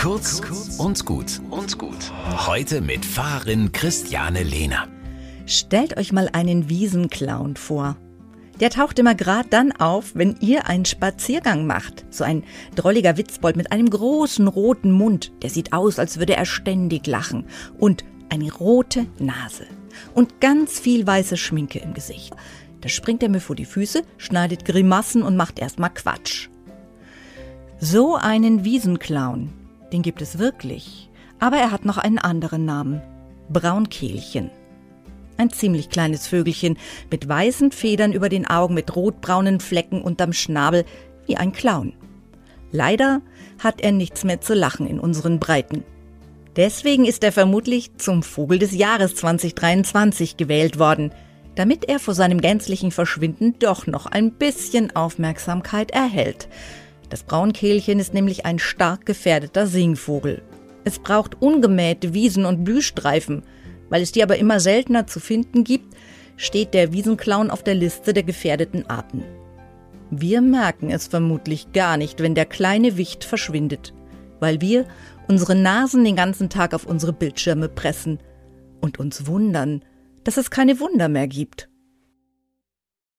[0.00, 0.40] Kurz
[0.78, 2.10] und gut und gut.
[2.46, 4.88] Heute mit Fahrerin Christiane Lehner.
[5.44, 7.98] Stellt euch mal einen Wiesenclown vor.
[8.60, 12.06] Der taucht immer gerade dann auf, wenn ihr einen Spaziergang macht.
[12.08, 12.44] So ein
[12.76, 15.32] drolliger Witzbold mit einem großen roten Mund.
[15.42, 17.44] Der sieht aus, als würde er ständig lachen.
[17.78, 19.66] Und eine rote Nase.
[20.14, 22.34] Und ganz viel weiße Schminke im Gesicht.
[22.80, 26.48] Da springt er mir vor die Füße, schneidet Grimassen und macht erstmal Quatsch.
[27.78, 29.59] So einen Wiesenclown,
[29.92, 31.10] den gibt es wirklich.
[31.38, 33.02] Aber er hat noch einen anderen Namen.
[33.48, 34.50] Braunkehlchen.
[35.36, 36.76] Ein ziemlich kleines Vögelchen
[37.10, 40.84] mit weißen Federn über den Augen, mit rotbraunen Flecken unterm Schnabel,
[41.26, 41.94] wie ein Clown.
[42.72, 43.22] Leider
[43.58, 45.84] hat er nichts mehr zu lachen in unseren Breiten.
[46.56, 51.12] Deswegen ist er vermutlich zum Vogel des Jahres 2023 gewählt worden,
[51.54, 56.48] damit er vor seinem gänzlichen Verschwinden doch noch ein bisschen Aufmerksamkeit erhält.
[57.10, 60.42] Das Braunkehlchen ist nämlich ein stark gefährdeter Singvogel.
[60.84, 63.42] Es braucht ungemähte Wiesen und Blühstreifen.
[63.90, 65.96] Weil es die aber immer seltener zu finden gibt,
[66.36, 69.24] steht der Wiesenclown auf der Liste der gefährdeten Arten.
[70.10, 73.92] Wir merken es vermutlich gar nicht, wenn der kleine Wicht verschwindet,
[74.38, 74.86] weil wir
[75.28, 78.18] unsere Nasen den ganzen Tag auf unsere Bildschirme pressen
[78.80, 79.84] und uns wundern,
[80.24, 81.69] dass es keine Wunder mehr gibt.